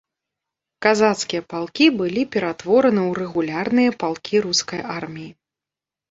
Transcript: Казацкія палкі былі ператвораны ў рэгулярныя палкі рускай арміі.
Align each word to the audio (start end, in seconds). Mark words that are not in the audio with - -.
Казацкія 0.83 1.41
палкі 1.51 1.85
былі 1.99 2.23
ператвораны 2.35 3.01
ў 3.09 3.19
рэгулярныя 3.19 3.91
палкі 4.05 4.35
рускай 4.47 4.81
арміі. 4.97 5.29